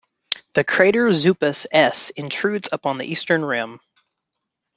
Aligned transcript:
The 0.55 0.63
crater 0.63 1.11
Zupus 1.11 1.67
S 1.71 2.09
intrudes 2.09 2.67
upon 2.71 2.97
the 2.97 3.05
eastern 3.05 3.45
rim. 3.45 3.79